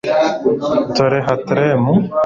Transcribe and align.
Tore 0.95 1.19
Hattrem 1.27 1.81